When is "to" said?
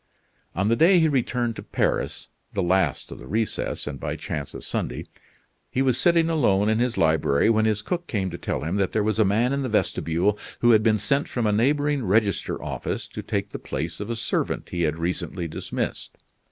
1.57-1.61, 8.31-8.37, 13.09-13.21